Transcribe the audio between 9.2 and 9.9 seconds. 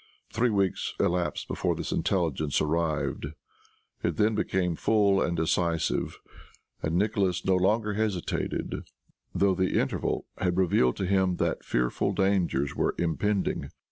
though the